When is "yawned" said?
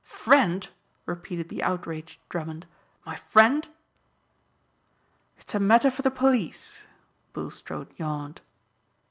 7.99-8.41